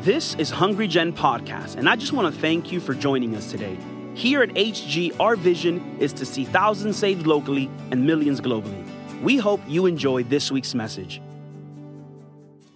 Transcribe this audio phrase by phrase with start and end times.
[0.00, 3.50] This is Hungry Gen Podcast, and I just want to thank you for joining us
[3.50, 3.76] today.
[4.14, 8.82] Here at HG, our vision is to see thousands saved locally and millions globally.
[9.20, 11.20] We hope you enjoy this week's message.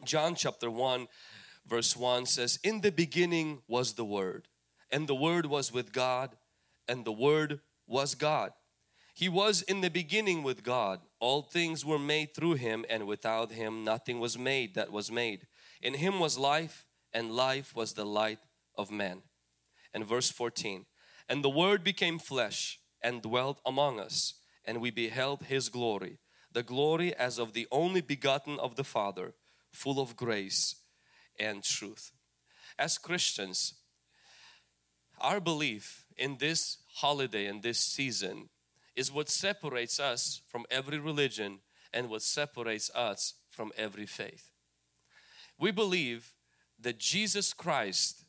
[0.04, 1.06] John chapter 1,
[1.66, 4.48] verse 1 says, In the beginning was the Word,
[4.90, 6.36] and the Word was with God,
[6.86, 8.52] and the Word was God.
[9.14, 11.00] He was in the beginning with God.
[11.20, 15.46] All things were made through Him, and without Him nothing was made that was made.
[15.80, 16.84] In Him was life,
[17.14, 18.40] and life was the light
[18.76, 19.22] of man.
[19.94, 20.84] And verse 14,
[21.28, 24.34] And the Word became flesh and dwelt among us,
[24.64, 26.18] and we beheld His glory,
[26.52, 29.34] the glory as of the only begotten of the Father,
[29.72, 30.76] full of grace
[31.38, 32.10] and truth.
[32.78, 33.74] As Christians,
[35.20, 38.48] our belief in this holiday and this season
[38.96, 41.60] is what separates us from every religion
[41.92, 44.50] and what separates us from every faith.
[45.58, 46.32] We believe
[46.80, 48.24] that Jesus Christ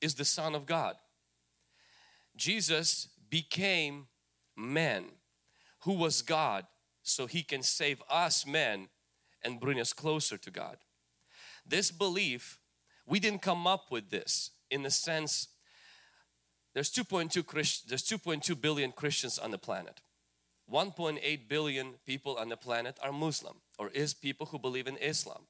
[0.00, 0.96] is the Son of God.
[2.36, 4.06] Jesus became
[4.56, 5.04] man
[5.80, 6.66] who was God
[7.02, 8.88] so he can save us men
[9.42, 10.76] and bring us closer to God.
[11.66, 12.58] This belief,
[13.06, 15.48] we didn't come up with this in the sense
[16.74, 20.00] there's 2.2 Christ, there's 2.2 billion Christians on the planet.
[20.72, 25.42] 1.8 billion people on the planet are Muslim or is people who believe in Islam.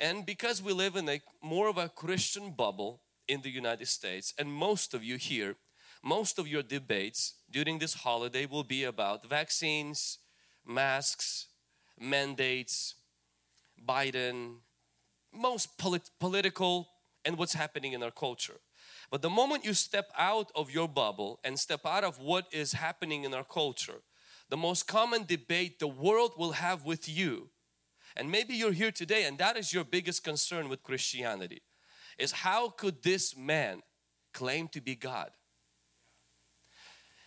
[0.00, 4.32] And because we live in a more of a Christian bubble in the United States
[4.38, 5.56] and most of you here,
[6.02, 10.18] most of your debates during this holiday will be about vaccines,
[10.66, 11.48] masks,
[12.00, 12.94] mandates,
[13.86, 14.56] Biden,
[15.32, 16.88] most polit political
[17.26, 18.58] and what's happening in our culture.
[19.10, 22.72] But the moment you step out of your bubble and step out of what is
[22.72, 24.00] happening in our culture,
[24.48, 27.50] the most common debate the world will have with you
[28.16, 31.62] and maybe you're here today and that is your biggest concern with Christianity
[32.18, 33.82] is how could this man
[34.32, 35.30] claim to be God?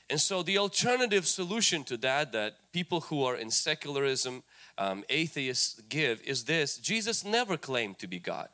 [0.10, 4.44] And so the alternative solution to that that people who are in secularism
[4.78, 8.50] um, atheists give is this Jesus never claimed to be God.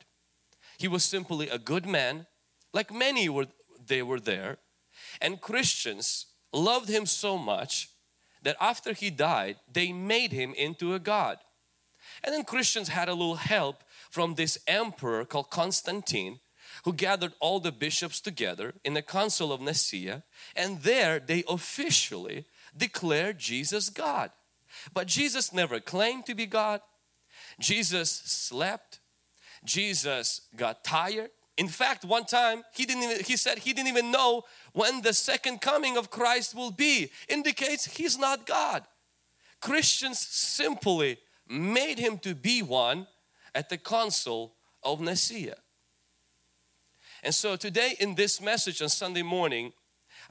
[0.78, 2.26] He was simply a good man
[2.72, 3.46] like many were
[3.86, 4.58] they were there.
[5.20, 7.90] And Christians loved him so much
[8.42, 11.38] that after he died, they made him into a god.
[12.24, 16.40] And then Christians had a little help from this emperor called Constantine
[16.84, 20.22] who gathered all the bishops together in the Council of Nicaea
[20.56, 22.46] and there they officially
[22.76, 24.30] declared Jesus God.
[24.94, 26.80] But Jesus never claimed to be God.
[27.58, 29.00] Jesus slept.
[29.64, 31.30] Jesus got tired.
[31.56, 35.12] In fact, one time he didn't even, he said he didn't even know when the
[35.12, 37.10] second coming of Christ will be.
[37.28, 38.84] Indicates he's not God.
[39.60, 41.18] Christians simply
[41.50, 43.06] made him to be one
[43.54, 45.56] at the council of Nicaea.
[47.22, 49.72] And so today in this message on Sunday morning,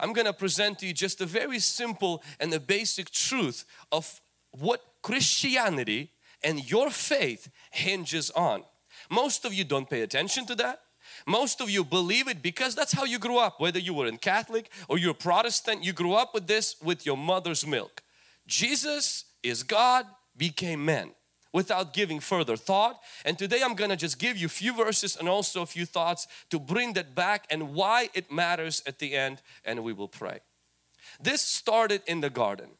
[0.00, 4.20] I'm going to present to you just a very simple and a basic truth of
[4.50, 6.10] what Christianity
[6.42, 8.64] and your faith hinges on.
[9.10, 10.80] Most of you don't pay attention to that.
[11.26, 13.60] Most of you believe it because that's how you grew up.
[13.60, 17.16] Whether you were in Catholic or you're Protestant, you grew up with this with your
[17.16, 18.02] mother's milk.
[18.46, 20.06] Jesus is God
[20.40, 21.10] became man
[21.52, 22.98] without giving further thought.
[23.26, 25.84] And today I'm going to just give you a few verses and also a few
[25.84, 30.08] thoughts to bring that back and why it matters at the end and we will
[30.08, 30.40] pray.
[31.20, 32.70] This started in the garden.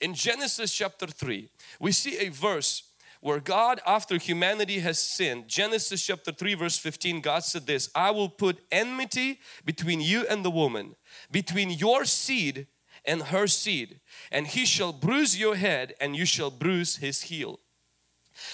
[0.00, 1.48] In Genesis chapter 3,
[1.80, 2.84] we see a verse
[3.20, 8.12] where God after humanity has sinned Genesis chapter 3 verse 15 God said this I
[8.12, 10.94] will put enmity between you and the woman
[11.28, 12.68] between your seed
[13.08, 17.58] and her seed and he shall bruise your head and you shall bruise his heel.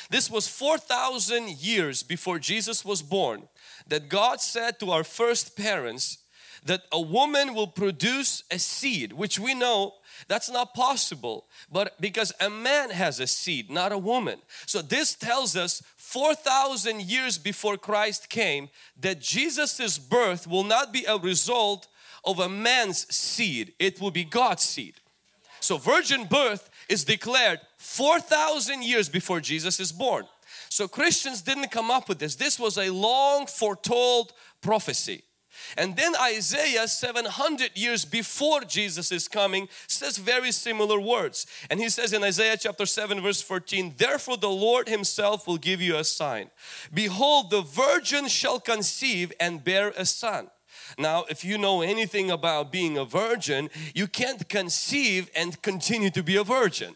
[0.09, 3.49] This was 4,000 years before Jesus was born
[3.89, 6.19] that God said to our first parents
[6.65, 9.93] that a woman will produce a seed which we know
[10.29, 14.39] that's not possible but because a man has a seed not a woman.
[14.67, 18.71] So this tells us 4,000 years before Christ came
[19.01, 21.89] that Jesus's birth will not be a result
[22.27, 24.95] of a man's seed it will be God's seed
[25.61, 30.27] so virgin birth is declared 4,000 years before Jesus is born
[30.69, 35.23] so Christians didn't come up with this this was a long foretold prophecy
[35.77, 41.47] and then Isaiah 700 years before Jesus is coming says very similar words.
[41.71, 45.81] And he says in Isaiah chapter 7 verse 14, Therefore the Lord himself will give
[45.81, 46.51] you a sign.
[46.93, 50.49] Behold the virgin shall conceive and bear a son.
[50.99, 56.23] Now if you know anything about being a virgin, you can't conceive and continue to
[56.23, 56.95] be a virgin.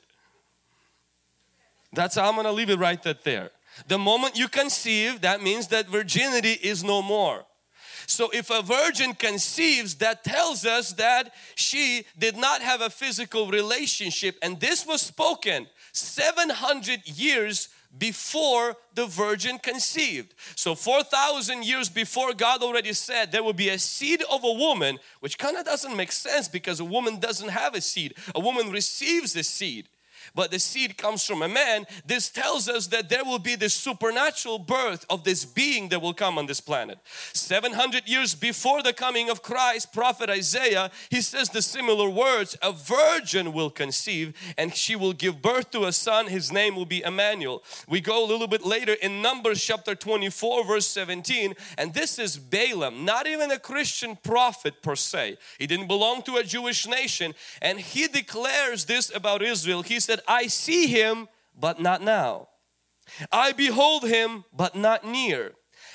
[1.93, 3.51] That's how I'm to leave it right there.
[3.87, 7.45] The moment you conceive, that means that virginity is no more.
[8.07, 13.49] So if a virgin conceives, that tells us that she did not have a physical
[13.49, 17.69] relationship and this was spoken 700 years
[17.99, 20.35] before the virgin conceived.
[20.55, 24.99] So 4,000 years before God already said there will be a seed of a woman,
[25.21, 28.15] which kind of doesn't make sense because a woman doesn't have a seed.
[28.35, 29.89] A woman receives the seed
[30.35, 33.75] but the seed comes from a man, this tells us that there will be this
[33.75, 36.99] supernatural birth of this being that will come on this planet.
[37.33, 42.73] 700 years before the coming of Christ, prophet Isaiah, he says the similar words, a
[42.73, 47.03] virgin will conceive and she will give birth to a son, his name will be
[47.03, 47.63] Emmanuel.
[47.89, 52.37] We go a little bit later in Numbers chapter 24 verse 17 and this is
[52.37, 55.39] Balaam, not even a Christian prophet per se.
[55.59, 59.83] He didn't belong to a Jewish nation and he declares this about Israel.
[59.83, 61.29] He said, I see him,
[61.59, 62.49] but not now.
[63.33, 65.53] I behold him, but not near.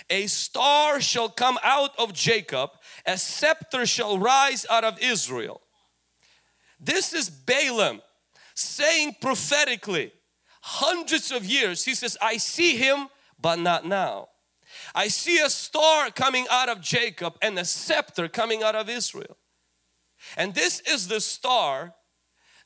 [0.10, 2.72] A star shall come out of Jacob,
[3.06, 5.62] a scepter shall rise out of Israel.
[6.80, 8.02] This is Balaam
[8.56, 10.12] saying prophetically,
[10.62, 13.08] hundreds of years, he says, I see him,
[13.40, 14.30] but not now.
[14.96, 19.38] I see a star coming out of Jacob and a scepter coming out of Israel.
[20.38, 21.94] And this is the star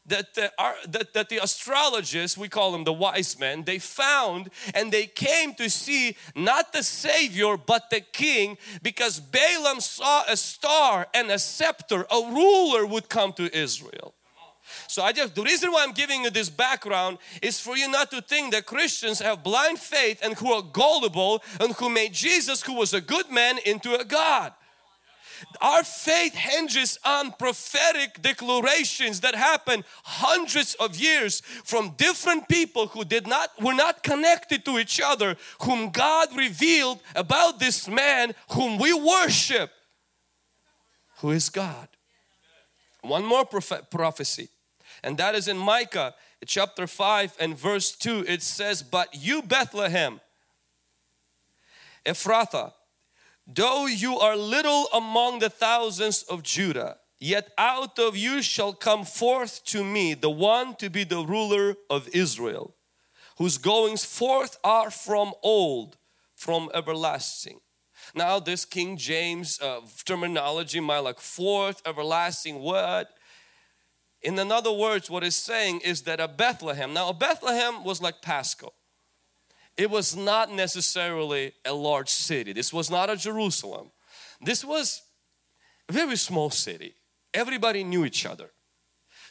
[0.08, 0.52] that the,
[0.88, 5.54] that, that the astrologists, we call them the wise men, they found and they came
[5.56, 11.40] to see not the Savior but the King because Balaam saw a star and a
[11.40, 14.14] scepter, a ruler would come to Israel.
[14.88, 18.12] So I just, the reason why I'm giving you this background is for you not
[18.12, 22.64] to think that Christians have blind faith and who are gullible and who made Jesus
[22.64, 24.54] who was a good man into a God.
[25.62, 33.04] Our faith hinges on prophetic declarations that happen hundreds of years from different people who
[33.04, 38.78] did not were not connected to each other whom God revealed about this man whom
[38.78, 39.72] we worship
[41.20, 41.88] who is God.
[43.02, 44.50] One more prophecy
[45.04, 46.14] and that is in Micah
[46.46, 50.20] chapter 5 and verse 2 it says but you Bethlehem
[52.06, 52.74] Ephrathah
[53.48, 59.06] Though you are little among the thousands of Judah, yet out of you shall come
[59.06, 62.76] forth to me the one to be the ruler of Israel,
[63.38, 65.96] whose goings forth are from old,
[66.36, 67.62] from everlasting.
[68.14, 73.12] Now, this King James uh, terminology my like forth, everlasting, what?
[74.22, 78.22] In other words, what it's saying is that a Bethlehem, now a Bethlehem was like
[78.22, 78.74] Pasco
[79.78, 82.52] it was not necessarily a large city.
[82.52, 83.92] This was not a Jerusalem.
[84.42, 85.04] This was
[85.88, 86.96] a very small city.
[87.34, 88.50] Everybody knew each other.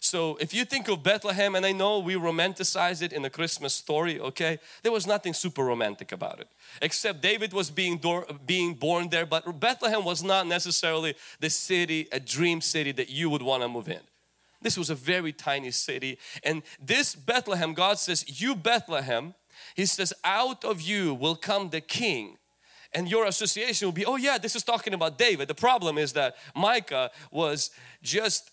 [0.01, 3.75] So if you think of Bethlehem, and I know we romanticize it in the Christmas
[3.75, 4.59] story, okay?
[4.83, 6.49] There was nothing super romantic about it.
[6.81, 8.01] Except David was being,
[8.45, 13.31] being born there, but Bethlehem was not necessarily the city, a dream city that you
[13.31, 14.01] would want to move in.
[14.63, 16.19] This was a very tiny city.
[16.43, 19.35] And this Bethlehem, God says, you Bethlehem,
[19.77, 22.39] he says, out of you will come the king.
[22.93, 25.49] And your association will be, oh yeah, this is talking about David.
[25.49, 27.71] The problem is that Micah was
[28.03, 28.51] just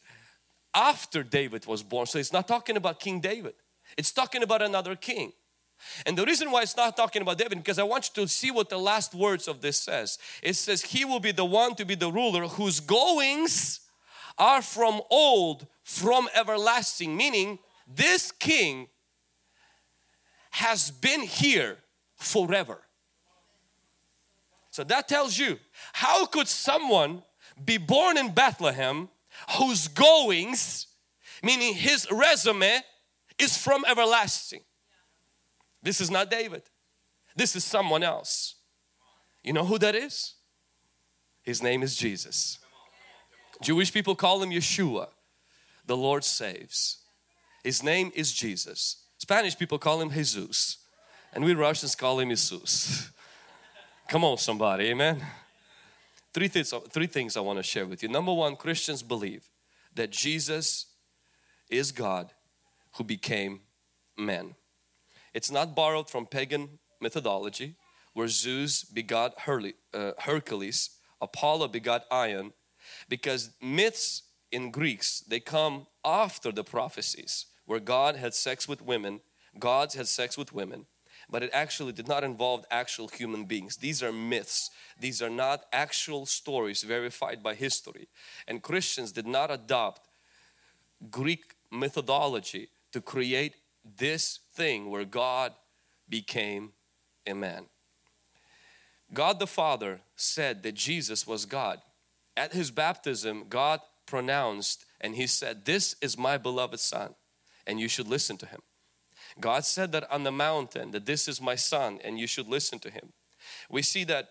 [0.76, 2.08] after David was born.
[2.08, 3.54] So it's not talking about King David.
[3.98, 5.32] It's talking about another king.
[6.06, 8.52] And the reason why it's not talking about David because I want you to see
[8.52, 10.18] what the last words of this says.
[10.42, 13.80] It says he will be the one to be the ruler whose goings
[14.38, 17.16] are from old, from everlasting.
[17.16, 18.88] Meaning this king
[20.54, 21.78] has been here
[22.16, 22.80] forever.
[24.70, 25.58] So that tells you
[25.94, 27.24] how could someone
[27.64, 29.10] be born in Bethlehem
[29.58, 30.88] whose goings,
[31.42, 32.82] meaning his resume,
[33.40, 34.62] is from everlasting.
[35.82, 36.62] This is not David.
[37.36, 38.56] This is someone else.
[39.44, 40.36] You know who that is?
[41.42, 42.60] His name is Jesus.
[43.62, 45.08] Jewish people call him Yeshua.
[45.88, 47.00] The Lord saves.
[47.64, 49.03] His name is Jesus.
[49.24, 50.80] Spanish people call him Jesus
[51.32, 53.10] and we Russians call him Jesus.
[54.10, 55.26] Come on somebody, amen.
[56.34, 58.10] Three things, three things I want to share with you.
[58.10, 59.48] Number one, Christians believe
[59.96, 60.88] that Jesus
[61.70, 62.34] is God
[62.98, 63.62] who became
[64.18, 64.56] man.
[65.34, 67.78] It's not borrowed from pagan methodology
[68.12, 70.90] where Zeus begot uh, Hercules,
[71.22, 72.52] Apollo begot Ion
[73.08, 79.22] because myths in Greeks they come after the prophecies where God had sex with women,
[79.60, 80.86] gods had sex with women,
[81.30, 83.78] but it actually did not involve actual human beings.
[83.78, 84.70] These are myths.
[85.00, 88.08] These are not actual stories verified by history.
[88.48, 90.10] And Christians did not adopt
[91.10, 95.54] Greek methodology to create this thing where God
[96.10, 96.74] became
[97.26, 97.66] a man.
[99.14, 101.80] God the Father said that Jesus was God.
[102.36, 107.14] At his baptism, God pronounced and he said, This is my beloved Son,
[107.66, 108.62] and you should listen to him.
[109.40, 112.80] God said that on the mountain, that this is my Son, and you should listen
[112.80, 113.14] to him.
[113.70, 114.30] We see that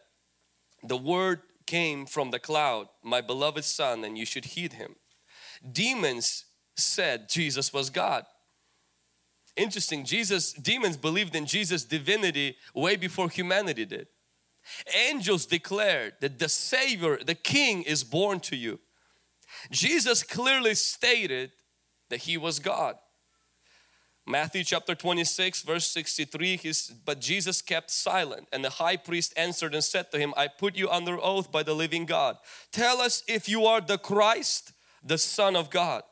[0.82, 4.96] the word came from the cloud, my beloved Son, and you should heed him.
[5.70, 6.44] Demons
[6.76, 8.24] said Jesus was God.
[9.56, 14.08] Interesting, Jesus, demons believed in Jesus' divinity way before humanity did.
[14.94, 18.80] Angels declared that the Savior, the King is born to you.
[19.70, 21.50] Jesus clearly stated
[22.08, 22.96] that He was God.
[24.26, 29.74] Matthew chapter 26 verse 63 he's, but Jesus kept silent and the high priest answered
[29.74, 32.36] and said to him I put you under oath by the living God.
[32.70, 34.72] Tell us if you are the Christ
[35.04, 36.02] the son of God.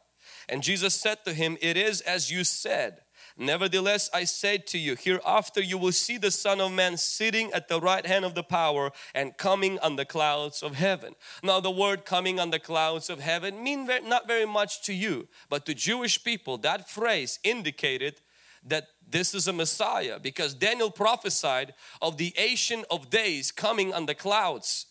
[0.48, 3.02] And Jesus said to him it is as you said
[3.40, 7.68] Nevertheless, I say to you, hereafter you will see the Son of Man sitting at
[7.68, 11.14] the right hand of the power and coming on the clouds of heaven.
[11.42, 15.26] Now, the word coming on the clouds of heaven mean not very much to you,
[15.48, 18.20] but to Jewish people, that phrase indicated
[18.62, 24.04] that this is a Messiah because Daniel prophesied of the Ancient of Days coming on
[24.04, 24.84] the clouds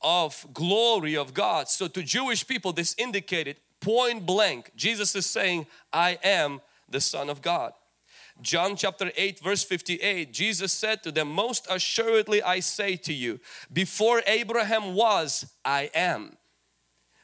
[0.00, 1.68] of glory of God.
[1.68, 7.28] So, to Jewish people, this indicated point blank Jesus is saying, I am the Son
[7.28, 7.72] of God.
[8.42, 13.40] John chapter 8 verse 58 Jesus said to them most assuredly I say to you
[13.72, 16.36] before Abraham was I am.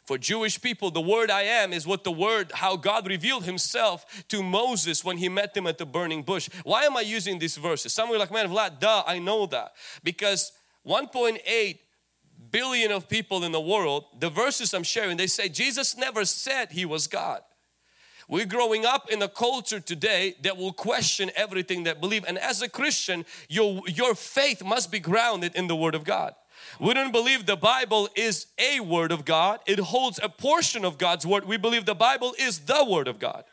[0.04, 4.24] For Jewish people the word I am is what the word how God revealed himself
[4.28, 6.48] to Moses when he met him at the burning bush.
[6.64, 7.92] Why am I using these verses?
[7.92, 9.72] Some are like man Vlad duh I know that.
[10.04, 10.52] Because
[10.86, 11.78] 1.8
[12.50, 16.70] billion of people in the world the verses I'm sharing they say Jesus never said
[16.70, 17.40] he was God
[18.28, 22.62] we're growing up in a culture today that will question everything that believe and as
[22.62, 26.34] a Christian your, your faith must be grounded in the Word of God.
[26.80, 29.60] We don't believe the Bible is a Word of God.
[29.66, 31.44] It holds a portion of God's Word.
[31.44, 33.44] We believe the Bible is the Word of God.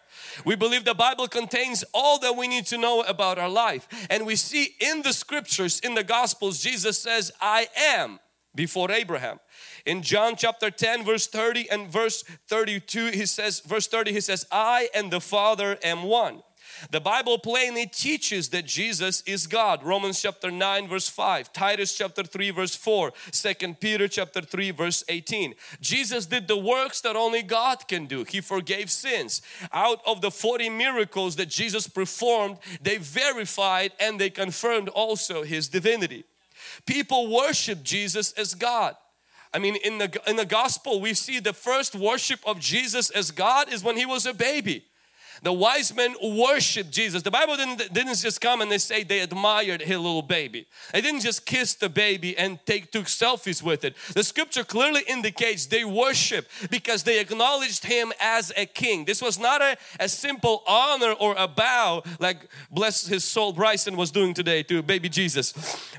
[0.45, 3.87] We believe the Bible contains all that we need to know about our life.
[4.09, 8.19] And we see in the scriptures, in the Gospels, Jesus says, I am
[8.55, 9.39] before Abraham.
[9.85, 14.45] In John chapter 10 verse 30 and verse 32 he says verse 30 he says
[14.51, 16.41] I and the Father am one.
[16.91, 19.83] The Bible plainly teaches that Jesus is God.
[19.83, 25.03] Romans chapter 9 verse 5, Titus chapter 3 verse 4, 2 Peter chapter 3 verse
[25.07, 25.53] 18.
[25.81, 28.23] Jesus did the works that only God can do.
[28.23, 29.41] He forgave sins.
[29.71, 35.67] Out of the 40 miracles that Jesus performed, they verified and they confirmed also His
[35.67, 36.25] divinity.
[36.85, 38.95] People worship Jesus as God.
[39.53, 43.31] I mean in the in the gospel we see the first worship of Jesus as
[43.31, 44.85] God is when he was a baby.
[45.43, 47.21] The wise men worshiped Jesus.
[47.21, 50.67] The Bible didn't, didn't just come and they say they admired his little baby.
[50.93, 53.95] They didn't just kiss the baby and take took selfies with it.
[54.13, 59.03] The scripture clearly indicates they worship because they acknowledged him as a king.
[59.03, 63.97] This was not a, a simple honor or a bow like bless his soul Bryson
[63.97, 65.53] was doing today to baby Jesus.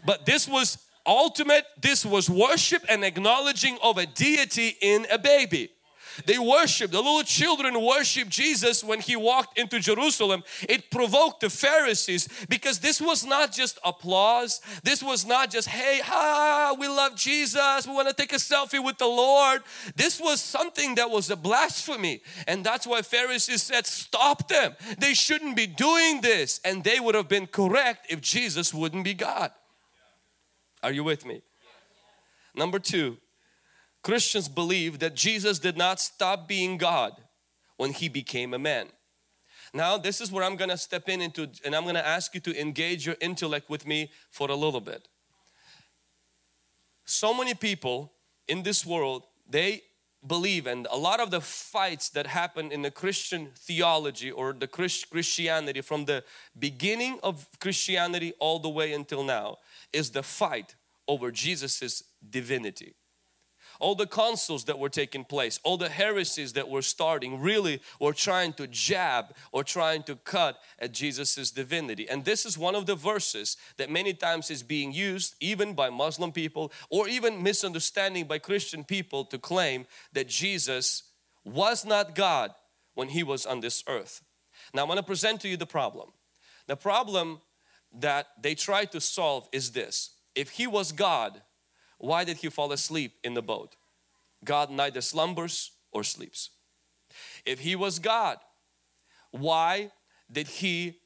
[0.07, 5.71] But this was ultimate this was worship and acknowledging of a deity in a baby.
[6.27, 10.45] They worshiped the little children worshiped jesus when he walked into jerusalem.
[10.69, 14.61] It provoked the pharisees because this was not just applause.
[14.83, 17.87] This was not just hey ha we love jesus.
[17.87, 19.63] We want to take a selfie with the lord.
[19.97, 22.23] This was something that was a blasphemy.
[22.47, 24.77] And that's why pharisees said stop them.
[24.99, 26.61] They shouldn't be doing this.
[26.65, 29.51] And they would have been correct if jesus wouldn't be god
[30.85, 31.43] are you with me?
[32.55, 33.17] Number two,
[34.03, 37.15] Christians believe that Jesus did not stop being God
[37.79, 38.89] when He became a man.
[39.73, 42.35] Now this is where I'm going to step in into and I'm going to ask
[42.35, 45.09] you to engage your intellect with me for a little bit.
[47.07, 48.13] So many people
[48.47, 49.83] in this world, they
[50.27, 54.67] believe and a lot of the fights that happen in the Christian theology or the
[54.67, 56.25] Christianity from the
[56.59, 59.59] beginning of Christianity all the way until now
[59.95, 60.75] is the fight
[61.07, 62.95] over Jesus's divinity.
[63.81, 68.13] All the councils that were taking place, all the heresies that were starting really were
[68.13, 72.09] trying to jab or trying to cut at Jesus's divinity.
[72.09, 75.91] And this is one of the verses that many times is being used even by
[75.91, 81.03] Muslim people or even misunderstanding by Christian people to claim that Jesus
[81.45, 82.53] was not God
[82.95, 84.23] when He was on this earth.
[84.73, 86.11] Now I'm going to present to you the problem.
[86.67, 87.41] The problem
[88.01, 90.11] that they try to solve is this.
[90.35, 91.43] If He was God,
[91.99, 93.77] why did He fall asleep in the boat?
[94.45, 96.51] God neither slumbers or sleeps.
[97.47, 98.39] If He was God,
[99.31, 99.91] why
[100.31, 100.99] did He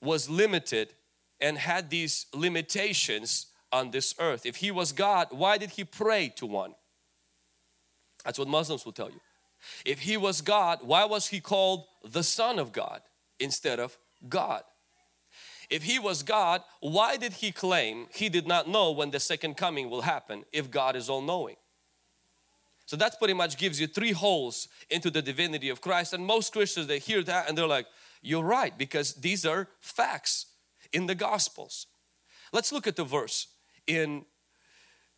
[0.00, 0.94] was limited
[1.40, 4.46] and had these limitations on this earth.
[4.46, 6.74] If he was God, why did he pray to one?
[8.24, 9.20] That's what Muslims will tell you.
[9.84, 13.02] If he was God, why was he called the Son of God
[13.38, 13.96] instead of
[14.28, 14.62] God?
[15.70, 19.56] If he was God, why did he claim he did not know when the second
[19.56, 21.56] coming will happen if God is all knowing?
[22.86, 26.12] So that pretty much gives you three holes into the divinity of Christ.
[26.12, 27.86] And most Christians, they hear that and they're like,
[28.20, 30.46] you're right, because these are facts
[30.92, 31.86] in the Gospels.
[32.52, 33.46] Let's look at the verse
[33.86, 34.24] in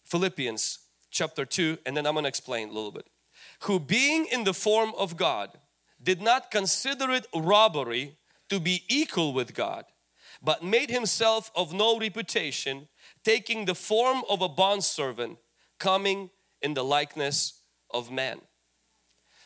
[0.04, 0.80] Philippians
[1.10, 3.06] chapter 2, and then I'm going to explain a little bit.
[3.62, 5.58] Who being in the form of God
[6.02, 8.18] did not consider it robbery
[8.48, 9.84] to be equal with God,
[10.42, 12.88] but made himself of no reputation,
[13.24, 15.38] taking the form of a bondservant,
[15.78, 16.30] coming
[16.60, 18.40] in the likeness of man.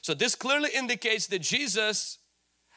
[0.03, 2.19] So this clearly indicates that Jesus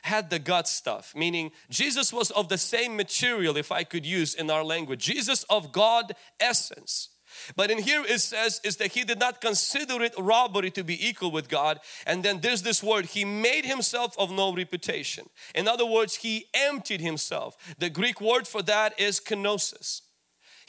[0.03, 4.33] had the gut stuff, meaning Jesus was of the same material, if I could use
[4.33, 7.09] in our language, Jesus of God essence.
[7.55, 11.07] But in here it says is that he did not consider it robbery to be
[11.07, 11.79] equal with God.
[12.05, 15.29] And then there's this word, he made himself of no reputation.
[15.55, 17.57] In other words, he emptied himself.
[17.77, 20.01] The Greek word for that is kenosis.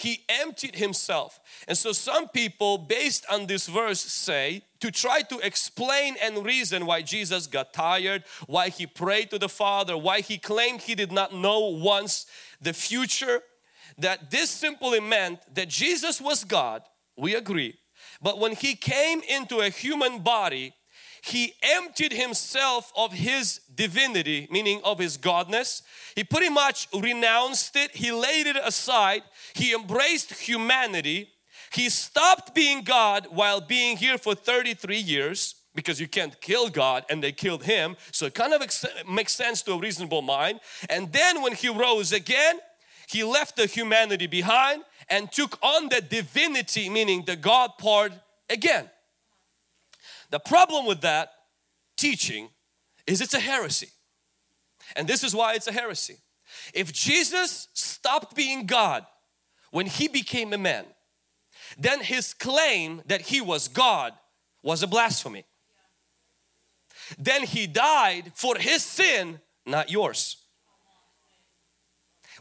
[0.01, 1.39] He emptied himself.
[1.69, 6.87] And so some people based on this verse say to try to explain and reason
[6.87, 11.13] why Jesus got tired, why he prayed to the Father, why he claimed he did
[11.13, 12.25] not know once
[12.63, 13.43] the future,
[13.99, 16.83] that this simply meant that Jesus was God,
[17.17, 17.75] we agree,
[18.23, 20.75] but when he came into a human body,
[21.23, 25.83] he emptied himself of his divinity, meaning of his godness.
[26.15, 29.23] He pretty much renounced it, he laid it aside,
[29.55, 31.31] he embraced humanity.
[31.73, 37.05] He stopped being God while being here for 33 years because you can't kill God
[37.09, 37.97] and they killed him.
[38.11, 38.61] So it kind of
[39.09, 40.59] makes sense to a reasonable mind.
[40.89, 42.59] And then when he rose again,
[43.11, 48.13] he left the humanity behind and took on the divinity, meaning the God part
[48.49, 48.89] again.
[50.31, 51.33] The problem with that
[51.97, 52.51] teaching
[53.09, 53.89] is it's a heresy.
[54.95, 56.19] And this is why it's a heresy.
[56.73, 59.05] If Jesus stopped being God
[59.73, 60.85] when he became a man,
[61.77, 64.13] then his claim that he was God
[64.63, 65.45] was a blasphemy.
[67.19, 70.37] Then he died for his sin, not yours.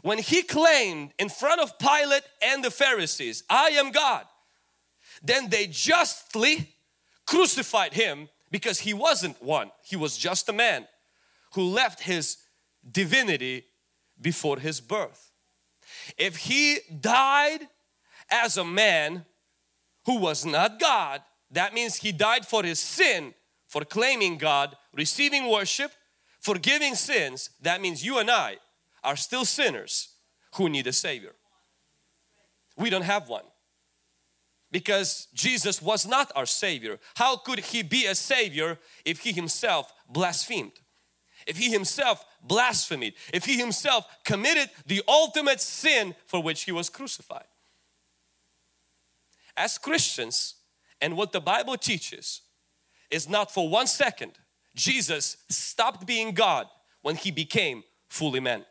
[0.02, 4.24] When he claimed in front of Pilate and the Pharisees, I am God,
[5.22, 6.74] then they justly
[7.26, 9.70] crucified him because he wasn't one.
[9.84, 10.86] He was just a man
[11.54, 12.38] who left his
[12.90, 13.64] divinity
[14.20, 15.30] before his birth.
[16.16, 17.68] If he died
[18.30, 19.24] as a man
[20.06, 23.34] who was not God, that means he died for his sin,
[23.66, 25.92] for claiming God, receiving worship,
[26.40, 27.50] forgiving sins.
[27.60, 28.58] That means you and I
[29.02, 30.14] are still sinners
[30.54, 31.32] who need a Savior.
[32.76, 33.44] We don't have one
[34.70, 36.98] because Jesus was not our Savior.
[37.16, 40.72] How could He be a Savior if He Himself blasphemed?
[41.46, 43.12] If He Himself blasphemed?
[43.32, 47.46] If He Himself committed the ultimate sin for which He was crucified?
[49.56, 50.54] As Christians,
[51.00, 52.42] and what the Bible teaches
[53.10, 54.32] is not for one second
[54.76, 56.66] Jesus stopped being God
[57.02, 58.64] when He became fully man.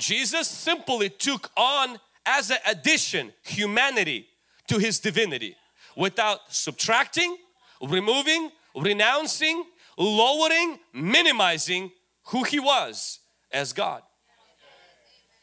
[0.00, 4.26] Jesus simply took on as an addition humanity
[4.68, 5.56] to his divinity
[5.96, 7.36] without subtracting,
[7.82, 9.64] removing, renouncing,
[9.98, 11.92] lowering, minimizing
[12.28, 13.20] who he was
[13.52, 14.02] as God.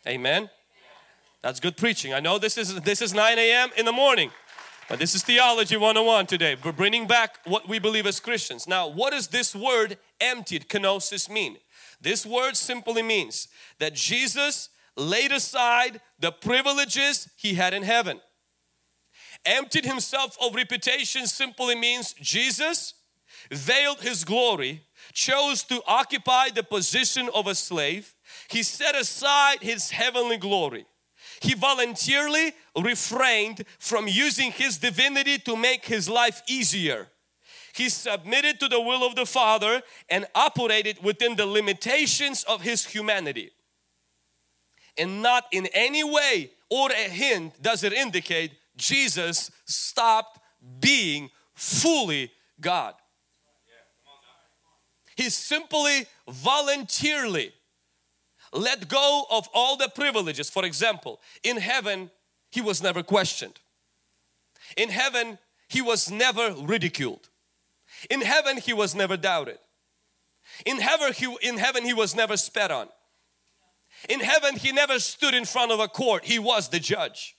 [0.08, 0.50] Amen.
[1.42, 2.14] That's good preaching.
[2.14, 3.70] I know this is this is 9 a.m.
[3.78, 4.32] in the morning,
[4.90, 6.56] but this is theology 101 today.
[6.64, 8.68] We're bringing back what we believe as Christians.
[8.68, 11.58] Now, what does this word emptied kenosis mean?
[12.00, 13.48] This word simply means
[13.80, 18.20] that Jesus laid aside the privileges he had in heaven
[19.46, 22.94] emptied himself of reputation simply means Jesus
[23.52, 24.84] veiled his glory,
[25.14, 28.14] chose to occupy the position of a slave.
[28.50, 30.86] He set aside his heavenly glory.
[31.42, 37.10] He voluntarily refrained from using his divinity to make his life easier.
[37.78, 42.84] He submitted to the will of the Father and operated within the limitations of his
[42.88, 43.52] humanity.
[44.98, 50.40] And not in any way or a hint does it indicate Jesus stopped
[50.80, 52.96] being fully God.
[55.16, 57.54] He simply voluntarily
[58.52, 60.50] let go of all the privileges.
[60.50, 62.10] For example, in heaven,
[62.50, 63.60] he was never questioned.
[64.76, 65.38] In heaven,
[65.68, 67.30] he was never ridiculed.
[68.10, 69.58] In heaven, he was never doubted.
[70.66, 72.88] In heaven, he, in heaven, he was never spat on.
[74.10, 77.36] In heaven, he never stood in front of a court, he was the judge.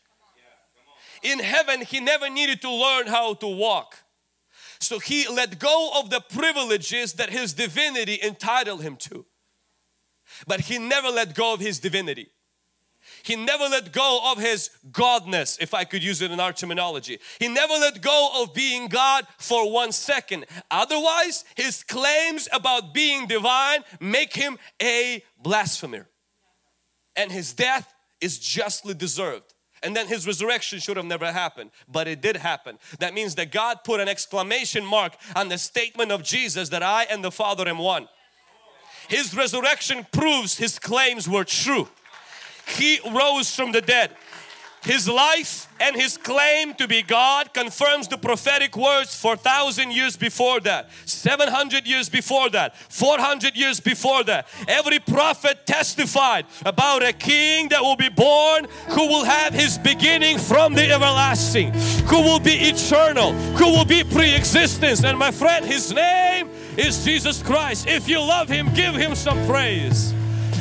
[1.23, 3.97] In heaven, he never needed to learn how to walk.
[4.81, 9.27] So he let go of the privileges that his divinity entitled him to.
[10.47, 12.31] But he never let go of his divinity.
[13.23, 17.19] He never let go of his godness, if I could use it in our terminology.
[17.39, 20.47] He never let go of being God for one second.
[20.71, 26.09] Otherwise, his claims about being divine make him a blasphemer.
[27.17, 29.55] And his death is justly deserved.
[29.83, 32.79] And then his resurrection should have never happened, but it did happen.
[32.99, 37.05] That means that God put an exclamation mark on the statement of Jesus that I
[37.05, 38.09] and the Father am one.
[39.09, 41.89] His resurrection proves his claims were true.
[42.69, 44.11] He rose from the dead.
[44.83, 50.17] His life and his claim to be God confirms the prophetic words for thousand years
[50.17, 54.47] before that, 700 years before that, 400 years before that.
[54.69, 60.39] Every prophet testified about a king that will be born who will have his beginning
[60.39, 61.73] from the everlasting,
[62.07, 65.05] who will be eternal, who will be pre-existence.
[65.05, 67.89] And my friend, his name is Jesus Christ.
[67.89, 70.15] If you love him, give him some praise.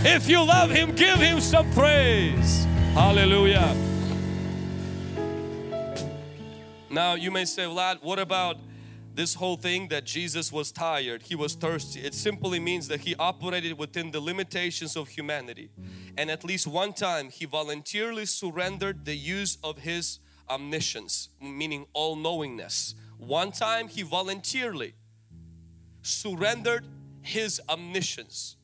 [0.06, 2.66] If you love him, give him some praise.
[2.94, 3.76] Hallelujah.
[6.90, 8.58] Now you may say, Vlad, what about
[9.18, 12.02] this whole thing that Jesus was tired, he was thirsty.
[12.02, 15.72] It simply means that he operated within the limitations of humanity.
[16.16, 22.16] And at least one time he voluntarily surrendered the use of his omniscience, meaning all
[22.16, 22.94] knowingness.
[23.18, 24.94] One time he voluntarily
[26.04, 26.86] surrendered
[27.24, 28.57] his omniscience.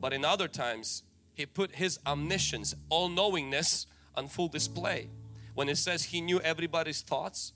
[0.00, 1.02] But in other times
[1.34, 5.08] he put his omniscience, all knowingness on full display.
[5.54, 7.52] When it says he knew everybody's thoughts,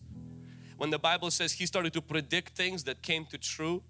[0.76, 3.82] when the Bible says he started to predict things that came to true.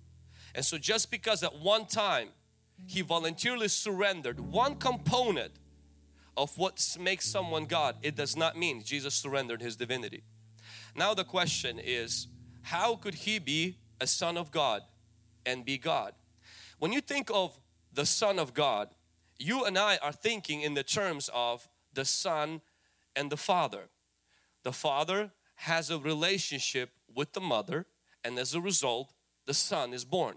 [0.55, 2.29] And so just because at one time
[2.87, 5.53] he voluntarily surrendered one component
[6.37, 10.23] of what makes someone God, it does not mean Jesus surrendered his divinity.
[10.95, 12.29] Now the question is,
[12.62, 14.83] how could he be a son of God
[15.47, 16.12] and be God?
[16.79, 17.59] When you think of
[17.93, 18.89] the son of God,
[19.39, 22.61] you and I are thinking in the terms of the son
[23.15, 23.89] and the father.
[24.63, 27.87] The father has a relationship with the mother
[28.25, 29.13] and as a result
[29.47, 30.37] the son is born.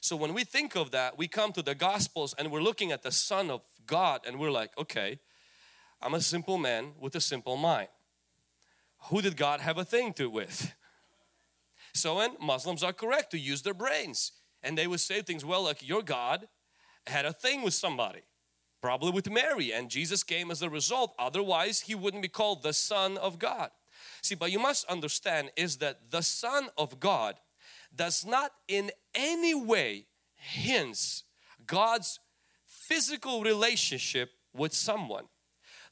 [0.00, 3.02] So when we think of that we come to the gospels and we're looking at
[3.02, 5.20] the son of God and we're like okay
[6.02, 7.88] I'm a simple man with a simple mind.
[9.04, 10.74] Who did God have a thing to with?
[11.92, 15.64] So when Muslims are correct to use their brains and they would say things well
[15.64, 16.48] like your God
[17.06, 18.22] had a thing with somebody
[18.80, 22.72] probably with Mary and Jesus came as a result otherwise he wouldn't be called the
[22.72, 23.70] son of God.
[24.22, 27.36] See, but you must understand is that the Son of God
[27.94, 31.24] does not in any way hints
[31.66, 32.20] God's
[32.66, 35.24] physical relationship with someone.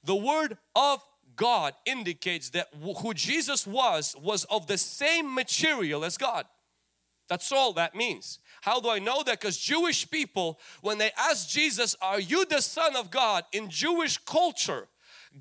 [0.05, 1.03] The word of
[1.37, 6.47] God indicates that who Jesus was was of the same material as God.
[7.29, 8.39] That's all that means.
[8.61, 9.41] How do I know that?
[9.41, 13.45] Because Jewish people, when they asked Jesus, Are you the Son of God?
[13.53, 14.89] in Jewish culture,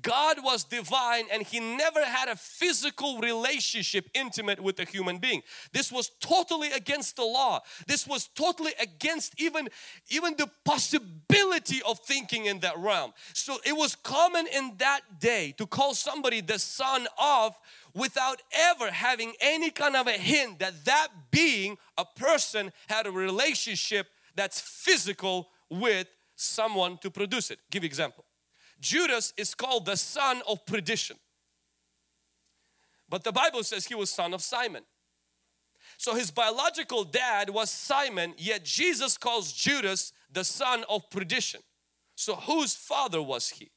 [0.02, 5.42] God was divine and he never had a physical relationship intimate with a human being.
[5.72, 7.60] This was totally against the law.
[7.86, 9.68] This was totally against even,
[10.08, 13.12] even the possibility of thinking in that realm.
[13.32, 17.56] So it was common in that day to call somebody the son of
[17.94, 23.10] without ever having any kind of a hint that that being, a person, had a
[23.10, 27.58] relationship that's physical with someone to produce it.
[27.70, 28.24] Give example.
[28.80, 31.16] Judas is called the son of perdition.
[33.08, 34.84] But the Bible says he was son of Simon.
[35.96, 41.60] So his biological dad was Simon, yet Jesus calls Judas the son of perdition.
[42.14, 43.70] So whose father was he?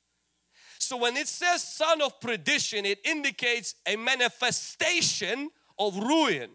[0.78, 6.50] So when it says son of perdition, it indicates a manifestation of ruin,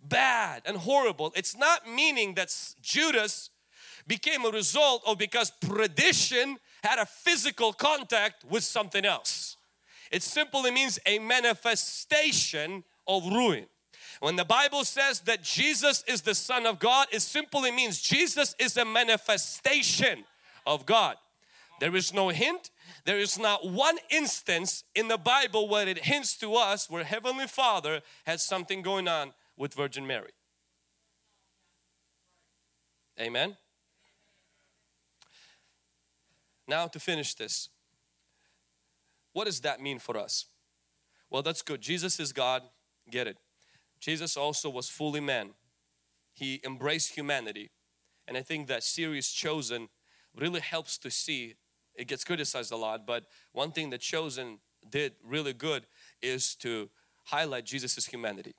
[0.00, 1.32] bad and horrible.
[1.34, 3.50] It's not meaning that Judas
[4.06, 9.56] became a result of because perdition had a physical contact with something else.
[10.10, 13.66] It simply means a manifestation of ruin.
[14.20, 18.54] When the Bible says that Jesus is the Son of God, it simply means Jesus
[18.58, 20.24] is a manifestation
[20.66, 21.16] of God.
[21.80, 22.70] There is no hint,
[23.04, 27.46] there is not one instance in the Bible where it hints to us where Heavenly
[27.46, 30.30] Father has something going on with Virgin Mary.
[33.20, 33.56] Amen.
[36.66, 37.68] Now to finish this.
[39.32, 40.46] What does that mean for us?
[41.30, 41.80] Well, that's good.
[41.80, 42.62] Jesus is God.
[43.10, 43.36] Get it.
[44.00, 45.50] Jesus also was fully man.
[46.32, 47.70] He embraced humanity.
[48.26, 49.88] And I think that series chosen
[50.34, 51.54] really helps to see
[51.94, 55.86] it gets criticized a lot, but one thing that Chosen did really good
[56.20, 56.90] is to
[57.24, 58.54] highlight Jesus' humanity.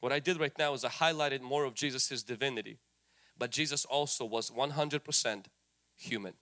[0.00, 2.78] What I did right now is I highlighted more of Jesus' divinity,
[3.36, 5.46] but Jesus also was 100%
[5.96, 6.34] human,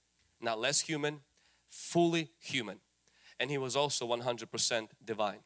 [0.45, 1.21] not less human,
[1.69, 2.79] fully human,
[3.41, 5.41] and He was also 100% divine.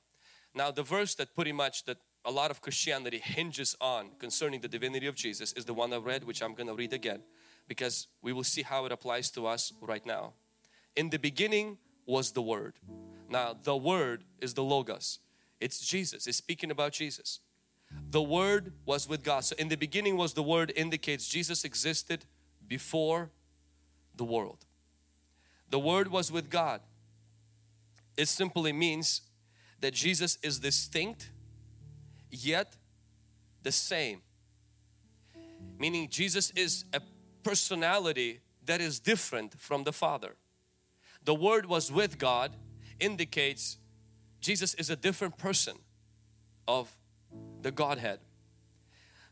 [0.54, 4.68] Now the verse that pretty much that a lot of Christianity hinges on concerning the
[4.68, 7.22] divinity of Jesus is the one I read which I'm going to read again
[7.68, 10.32] because we will see how it applies to us right now.
[10.96, 12.74] In the beginning was the Word.
[13.28, 15.20] Now the Word is the Logos.
[15.60, 16.26] It's Jesus.
[16.26, 17.40] It's speaking about Jesus.
[18.10, 19.44] The Word was with God.
[19.44, 22.24] So in the beginning was the Word indicates Jesus existed
[22.66, 23.30] before
[24.16, 24.64] the world.
[25.70, 26.80] The Word was with God.
[28.16, 29.22] It simply means
[29.80, 31.30] that Jesus is distinct
[32.30, 32.76] yet
[33.62, 34.22] the same.
[35.78, 37.00] Meaning Jesus is a
[37.42, 40.36] personality that is different from the Father.
[41.24, 42.56] The Word was with God
[43.00, 43.78] indicates
[44.40, 45.76] Jesus is a different person
[46.66, 46.96] of
[47.62, 48.20] the Godhead.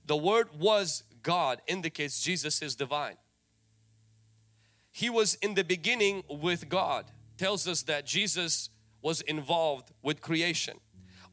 [0.07, 3.17] The Word was God indicates Jesus is divine.
[4.97, 7.05] He was in the beginning with God
[7.37, 8.71] tells us that Jesus
[9.03, 10.81] was involved with creation.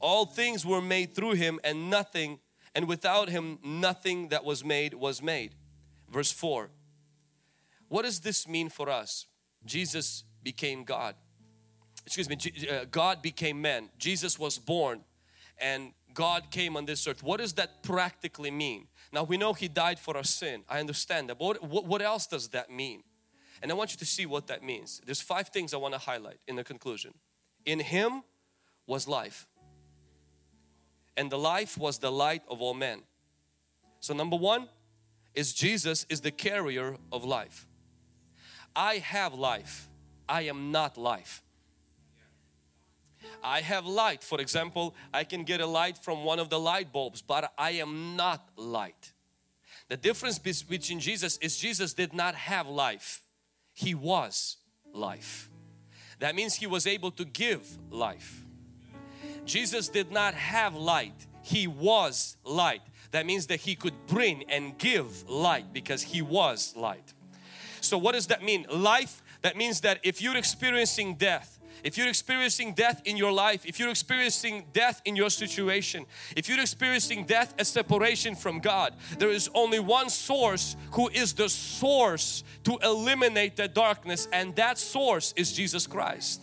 [0.01, 2.39] All things were made through Him and nothing
[2.75, 5.55] and without Him nothing that was made was made.
[6.11, 6.71] Verse 4.
[7.87, 9.27] What does this mean for us?
[9.65, 11.15] Jesus became God.
[12.05, 12.37] Excuse me,
[12.69, 13.91] uh, God became man.
[13.97, 15.05] Jesus was born
[15.57, 17.23] and God came on this earth.
[17.23, 18.89] What does that practically mean?
[19.13, 20.65] Now we know He died for our sin.
[20.67, 21.39] I understand that.
[21.39, 23.03] But what, what else does that mean?
[23.63, 25.01] And I want you to see what that means.
[25.05, 27.13] There's five things I want to highlight in the conclusion.
[27.65, 28.23] In Him
[28.85, 29.47] was life.
[31.15, 33.03] And the life was the light of all men.
[34.01, 34.67] So number one
[35.33, 37.65] is Jesus is the carrier of life.
[38.75, 39.87] I have life.
[40.27, 41.41] I am not life.
[43.41, 44.25] I have light.
[44.25, 47.71] For example, I can get a light from one of the light bulbs, but I
[47.71, 49.13] am not light.
[49.87, 53.22] The difference between Jesus is Jesus did not have life.
[53.73, 54.57] He was
[54.93, 55.49] life.
[56.19, 58.43] That means He was able to give life.
[59.45, 61.27] Jesus did not have light.
[61.41, 62.81] He was light.
[63.11, 67.13] That means that He could bring and give light because He was light.
[67.81, 68.65] So what does that mean?
[68.71, 71.52] Life, that means that if you're experiencing death,
[71.83, 76.47] if you're experiencing death in your life, if you're experiencing death in your situation, if
[76.47, 81.49] you're experiencing death as separation from God, there is only one source who is the
[81.49, 86.41] source to eliminate the darkness and that source is Jesus Christ.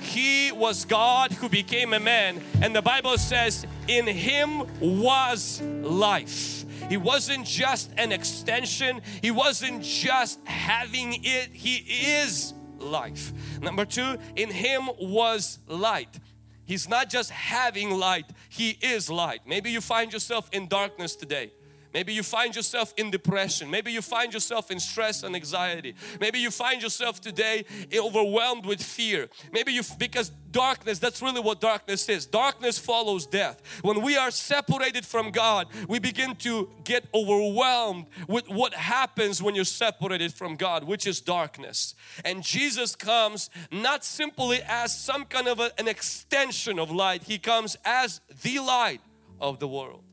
[0.00, 6.64] He was God who became a man and the Bible says in Him was life.
[6.88, 9.00] He wasn't just an extension.
[9.22, 11.50] He wasn't just having it.
[11.52, 11.76] He
[12.20, 13.32] is life.
[13.60, 16.18] Number two, in Him was light.
[16.64, 19.40] He's not just having light, He is light.
[19.46, 21.52] Maybe you find yourself in darkness today.
[21.94, 23.70] Maybe you find yourself in depression.
[23.70, 25.94] Maybe you find yourself in stress and anxiety.
[26.20, 29.28] Maybe you find yourself today overwhelmed with fear.
[29.52, 32.26] Maybe you, because darkness, that's really what darkness is.
[32.26, 33.60] Darkness follows death.
[33.82, 39.54] When we are separated from God, we begin to get overwhelmed with what happens when
[39.54, 41.94] you're separated from God, which is darkness.
[42.24, 47.38] And Jesus comes not simply as some kind of a, an extension of light, He
[47.38, 49.00] comes as the light
[49.40, 50.04] of the world.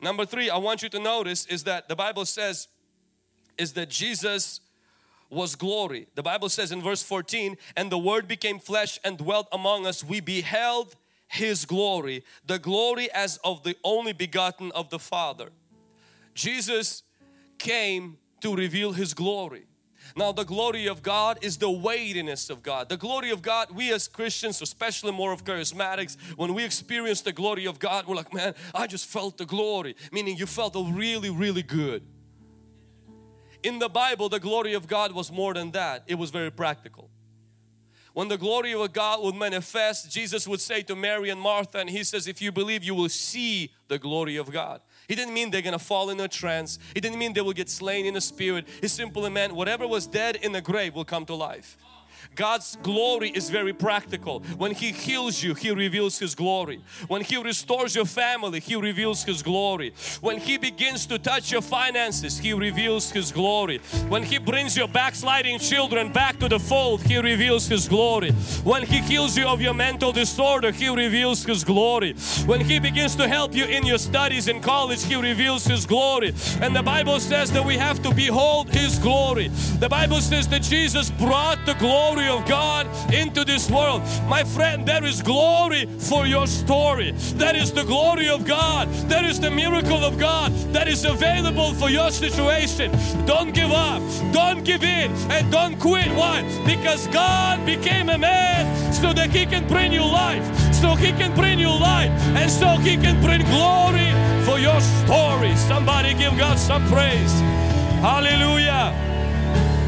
[0.00, 2.68] Number three, I want you to notice is that the Bible says
[3.56, 4.60] is that Jesus
[5.30, 6.06] was glory.
[6.14, 10.04] The Bible says in verse 14, and the word became flesh and dwelt among us.
[10.04, 10.96] We beheld
[11.28, 15.50] his glory, the glory as of the only begotten of the Father.
[16.34, 17.02] Jesus
[17.58, 19.64] came to reveal his glory.
[20.16, 22.88] Now the glory of God is the weightiness of God.
[22.88, 27.32] The glory of God, we as Christians, especially more of charismatics, when we experience the
[27.32, 29.96] glory of God, we're like, man, I just felt the glory.
[30.12, 32.02] Meaning you felt really, really good.
[33.62, 36.04] In the Bible, the glory of God was more than that.
[36.06, 37.10] It was very practical.
[38.14, 41.90] When the glory of God would manifest, Jesus would say to Mary and Martha, and
[41.90, 44.80] He says, if you believe, you will see the glory of God.
[45.08, 46.78] He didn't mean they're gonna fall in a trance.
[46.94, 48.66] He didn't mean they will get slain in the spirit.
[48.80, 51.76] He simply meant whatever was dead in the grave will come to life.
[52.34, 54.40] God's glory is very practical.
[54.56, 56.82] When He heals you, He reveals His glory.
[57.08, 59.92] When He restores your family, He reveals His glory.
[60.20, 63.78] When He begins to touch your finances, He reveals His glory.
[64.08, 68.32] When He brings your backsliding children back to the fold, He reveals His glory.
[68.64, 72.14] When He heals you of your mental disorder, He reveals His glory.
[72.46, 76.34] When He begins to help you in your studies in college, He reveals His glory.
[76.60, 79.48] And the Bible says that we have to behold His glory.
[79.78, 84.02] The Bible says that Jesus brought the glory of God into this world.
[84.28, 87.12] My friend, there is glory for your story.
[87.36, 88.88] That is the glory of God.
[89.08, 92.90] That is the miracle of God that is available for your situation.
[93.26, 94.00] Don't give up.
[94.32, 96.08] Don't give in and don't quit.
[96.14, 96.42] Why?
[96.64, 100.44] Because God became a man so that He can bring you life.
[100.72, 102.10] So He can bring you life.
[102.38, 104.10] And so He can bring glory
[104.44, 105.56] for your story.
[105.56, 107.32] Somebody give God some praise.
[108.00, 108.92] Hallelujah.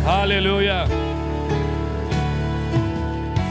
[0.04, 1.15] Hallelujah.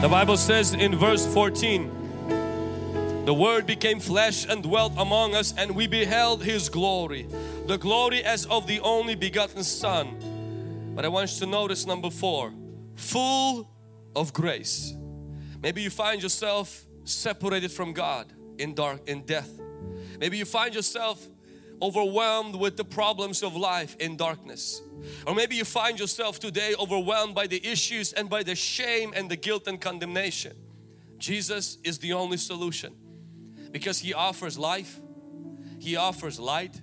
[0.06, 5.74] The Bible says in verse 14, the Word became flesh and dwelt among us, and
[5.74, 7.26] we beheld His glory,
[7.66, 10.92] the glory as of the only begotten Son.
[10.94, 12.52] But I want you to notice number four
[12.94, 13.68] full
[14.14, 14.94] of grace.
[15.60, 19.50] Maybe you find yourself separated from God in dark, in death.
[20.20, 21.26] Maybe you find yourself
[21.82, 24.80] overwhelmed with the problems of life in darkness.
[25.26, 29.30] Or maybe you find yourself today overwhelmed by the issues and by the shame and
[29.30, 30.56] the guilt and condemnation.
[31.18, 32.94] Jesus is the only solution
[33.70, 35.00] because He offers life,
[35.78, 36.80] He offers light,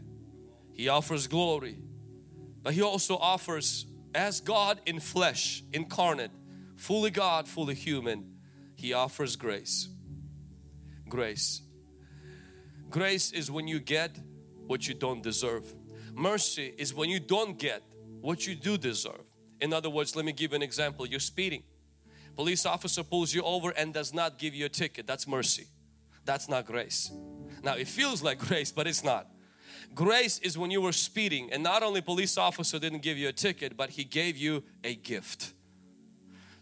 [0.73, 1.77] He offers glory,
[2.61, 6.31] but He also offers as God in flesh, incarnate,
[6.75, 8.35] fully God, fully human,
[8.75, 9.89] He offers grace.
[11.09, 11.61] Grace.
[12.89, 14.17] Grace is when you get
[14.67, 15.73] what you don't deserve.
[16.13, 17.83] Mercy is when you don't get
[18.21, 19.25] what you do deserve.
[19.61, 21.05] In other words, let me give you an example.
[21.05, 21.63] You're speeding.
[22.35, 25.05] Police officer pulls you over and does not give you a ticket.
[25.05, 25.67] That's mercy.
[26.25, 27.11] That's not grace.
[27.63, 29.27] Now it feels like grace, but it's not.
[29.93, 33.33] Grace is when you were speeding and not only police officer didn't give you a
[33.33, 35.53] ticket, but he gave you a gift.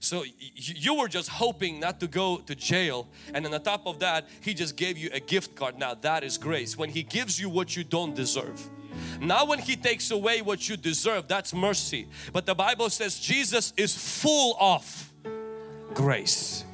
[0.01, 3.99] So you were just hoping not to go to jail and on the top of
[3.99, 5.77] that he just gave you a gift card.
[5.77, 6.75] Now that is grace.
[6.75, 8.67] When he gives you what you don't deserve.
[9.21, 12.07] Now when he takes away what you deserve, that's mercy.
[12.33, 15.13] But the Bible says Jesus is full of
[15.93, 16.65] grace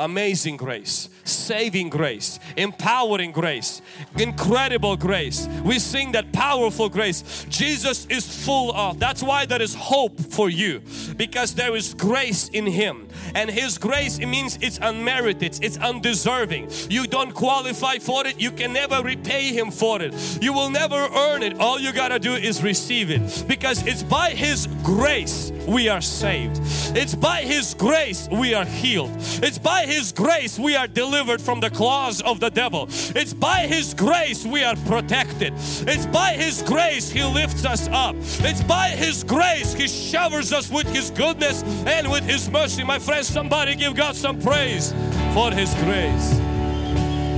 [0.00, 3.82] amazing grace, saving grace, empowering grace,
[4.16, 5.46] incredible grace.
[5.64, 7.46] We sing that powerful grace.
[7.48, 8.98] Jesus is full of.
[8.98, 10.82] That's why there is hope for you
[11.16, 13.08] because there is grace in Him.
[13.34, 16.70] And His grace, it means it's unmerited, it's undeserving.
[16.88, 20.14] You don't qualify for it, you can never repay Him for it.
[20.42, 21.60] You will never earn it.
[21.60, 26.58] All you gotta do is receive it because it's by His grace we are saved.
[26.96, 29.10] It's by His grace we are healed.
[29.42, 32.86] It's by His grace we are delivered from the claws of the devil.
[32.88, 35.52] It's by His grace we are protected.
[35.56, 38.14] It's by His grace He lifts us up.
[38.16, 42.84] It's by His grace He showers us with His goodness and with His mercy.
[42.84, 44.92] My friends, somebody give God some praise
[45.34, 46.38] for His grace.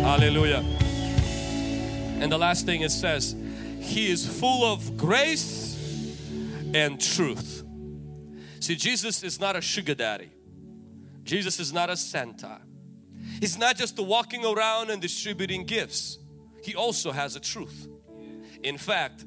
[0.02, 0.62] Hallelujah.
[2.20, 3.34] And the last thing it says,
[3.80, 5.74] He is full of grace
[6.74, 7.64] and truth.
[8.60, 10.30] See, Jesus is not a sugar daddy.
[11.24, 12.60] Jesus is not a Santa.
[13.40, 16.18] He's not just walking around and distributing gifts.
[16.62, 17.88] He also has a truth.
[18.62, 19.24] In fact,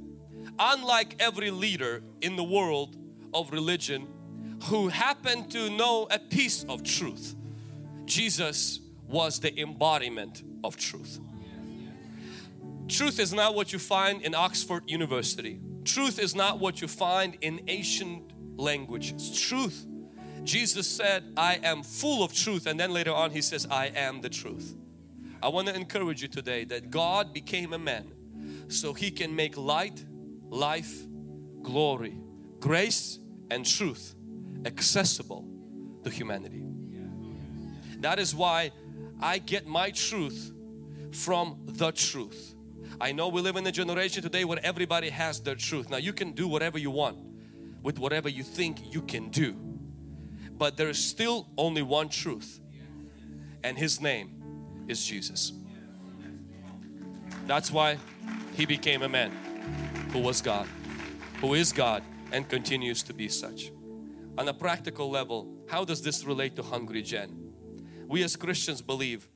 [0.60, 2.96] unlike every leader in the world
[3.34, 4.08] of religion
[4.66, 7.36] who happened to know a piece of truth,
[8.06, 11.20] Jesus was the embodiment of truth.
[12.88, 15.60] Truth is not what you find in Oxford University.
[15.84, 19.40] Truth is not what you find in ancient languages.
[19.40, 19.86] Truth.
[20.46, 22.68] Jesus said, I am full of truth.
[22.68, 24.76] And then later on he says, I am the truth.
[25.42, 28.12] I want to encourage you today that God became a man
[28.68, 30.04] so he can make light,
[30.50, 31.06] life,
[31.62, 32.18] glory,
[32.60, 33.20] grace
[33.52, 34.16] and truth
[34.66, 35.48] accessible
[36.04, 36.64] to humanity.
[38.00, 38.72] That is why
[39.22, 40.52] I get my truth
[41.12, 42.56] from the truth.
[43.00, 45.90] I know we live in a generation today where everybody has their truth.
[45.90, 47.18] Now you can do whatever you want
[47.82, 49.75] with whatever you think you can do.
[50.58, 52.62] But there is still only one truth
[53.64, 55.52] and His name is Jesus.
[57.48, 57.98] That's why
[58.56, 59.32] He became a man
[60.12, 60.68] who was God,
[61.42, 63.72] who is God and continues to be such.
[64.38, 67.54] On a practical level, how does this relate to Hungry Gen?
[68.08, 69.28] We as Christians believe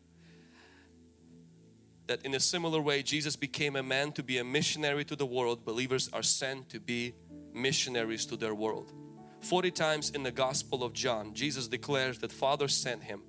[2.05, 5.25] that in a similar way Jesus became a man to be a missionary to the
[5.25, 7.13] world, believers are sent to be
[7.53, 8.91] missionaries to their world.
[9.41, 13.21] 40 times in the Gospel of John, Jesus declares that Father sent him.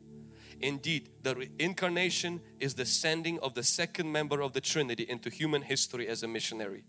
[0.61, 5.63] Indeed, the incarnation is the sending of the second member of the Trinity into human
[5.63, 6.85] history as a missionary.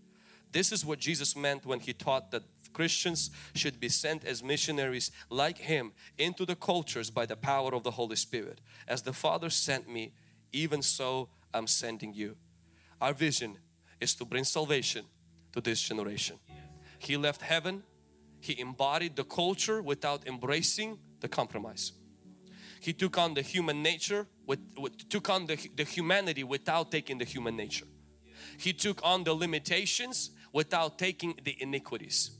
[0.52, 2.42] This is what Jesus meant when He taught that
[2.74, 7.82] Christians should be sent as missionaries like Him into the cultures by the power of
[7.82, 8.60] the Holy Spirit.
[8.86, 10.12] As the Father sent me,
[10.52, 12.36] even so I'm sending you.
[13.00, 13.56] Our vision
[14.00, 15.06] is to bring salvation
[15.52, 16.38] to this generation.
[16.98, 17.82] He left heaven,
[18.42, 21.92] He embodied the culture without embracing the compromise.
[22.80, 27.18] He took on the human nature, with, with, took on the, the humanity without taking
[27.18, 27.86] the human nature.
[28.58, 32.32] He took on the limitations without taking the iniquities.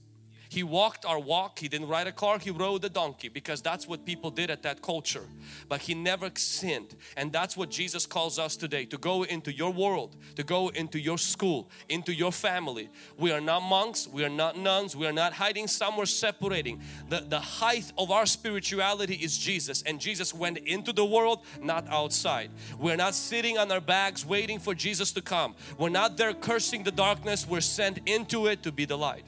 [0.53, 1.61] He walked our walk.
[1.61, 2.39] He didn't ride a car.
[2.39, 5.25] He rode a donkey because that's what people did at that culture.
[5.67, 6.95] But he never sinned.
[7.17, 11.01] And that's what Jesus calls us today to go into your world, to go into
[11.01, 12.91] your school, into your family.
[13.17, 14.07] We are not monks.
[14.07, 14.95] We are not nuns.
[14.95, 16.83] We are not hiding somewhere separating.
[17.09, 19.81] The, the height of our spirituality is Jesus.
[19.87, 22.51] And Jesus went into the world, not outside.
[22.79, 25.55] We're not sitting on our bags waiting for Jesus to come.
[25.79, 27.49] We're not there cursing the darkness.
[27.49, 29.25] We're sent into it to be the light.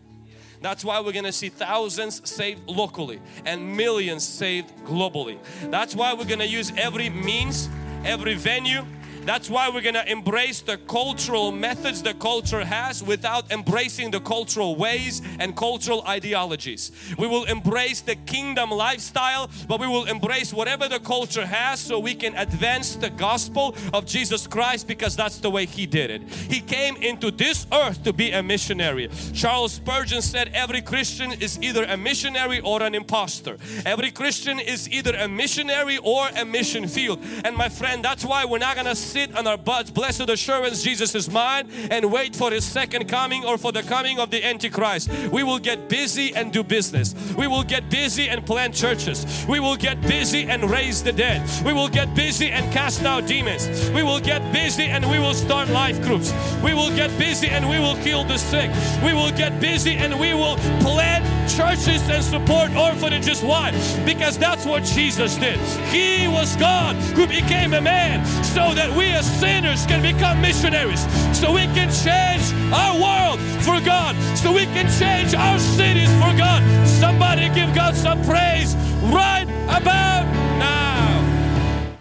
[0.64, 5.36] That's why we're going to see thousands saved locally and millions saved globally.
[5.64, 7.68] That's why we're going to use every means,
[8.02, 8.82] every venue,
[9.26, 14.20] that's why we're going to embrace the cultural methods the culture has without embracing the
[14.20, 16.92] cultural ways and cultural ideologies.
[17.18, 21.98] We will embrace the kingdom lifestyle, but we will embrace whatever the culture has so
[21.98, 26.22] we can advance the gospel of Jesus Christ because that's the way He did it.
[26.30, 29.08] He came into this earth to be a missionary.
[29.32, 33.58] Charles Spurgeon said every Christian is either a missionary or an impostor.
[33.84, 37.20] Every Christian is either a missionary or a mission field.
[37.44, 40.82] And my friend, that's why we're not going to sit on our butts, blessed assurance,
[40.82, 44.44] Jesus is mine, and wait for His second coming or for the coming of the
[44.44, 45.08] Antichrist.
[45.30, 47.14] We will get busy and do business.
[47.38, 49.46] We will get busy and plant churches.
[49.48, 51.48] We will get busy and raise the dead.
[51.64, 53.88] We will get busy and cast out demons.
[53.90, 56.34] We will get busy and we will start life groups.
[56.64, 58.70] We will get busy and we will heal the sick.
[59.04, 63.42] We will get busy and we will plant churches and support orphanages.
[63.42, 63.72] Why?
[64.04, 65.58] Because that's what Jesus did.
[65.90, 71.00] He was God who became a man so that we as sinners can become missionaries.
[71.36, 74.16] So we can change our world for God.
[74.36, 76.62] So we can change our cities for God.
[76.86, 78.74] Somebody give God some praise
[79.12, 80.24] right about
[80.58, 81.94] now.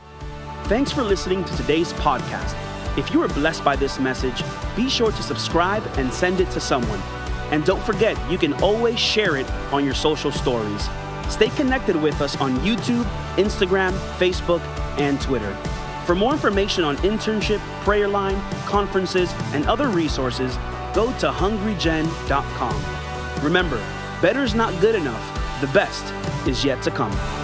[0.66, 2.56] Thanks for listening to today's podcast.
[2.98, 4.44] If you were blessed by this message,
[4.76, 7.02] be sure to subscribe and send it to someone.
[7.54, 10.90] And don't forget, you can always share it on your social stories.
[11.30, 13.04] Stay connected with us on YouTube,
[13.36, 14.62] Instagram, Facebook,
[14.98, 15.56] and Twitter.
[16.08, 20.58] For more information on internship, prayer line, conferences, and other resources,
[20.96, 22.76] go to hungrygen.com.
[23.46, 23.78] Remember,
[24.20, 26.12] better is not good enough, the best
[26.48, 27.43] is yet to come.